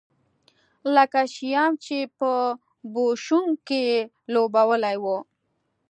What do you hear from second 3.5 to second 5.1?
کې لوبولی و.